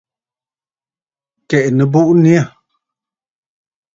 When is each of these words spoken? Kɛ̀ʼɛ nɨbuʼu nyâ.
Kɛ̀ʼɛ 1.49 1.69
nɨbuʼu 1.77 2.09
nyâ. 2.23 2.41